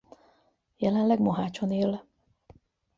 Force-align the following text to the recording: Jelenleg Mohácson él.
Jelenleg 0.77 1.19
Mohácson 1.19 1.71
él. 1.71 2.05